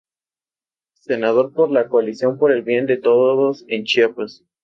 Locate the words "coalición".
1.87-2.39